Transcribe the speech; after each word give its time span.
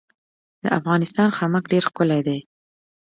د 0.63 0.65
افغانستان 0.79 1.29
خامک 1.37 1.63
ډیر 1.71 1.83
ښکلی 1.89 2.21
دی 2.27 2.39